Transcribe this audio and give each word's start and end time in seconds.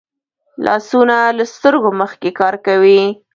لاسونه 0.65 1.17
له 1.37 1.43
سترګو 1.53 1.89
مخکې 2.01 2.29
کار 2.39 2.55
کوي 2.65 3.01